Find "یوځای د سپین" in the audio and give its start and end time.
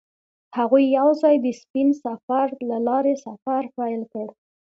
0.99-1.89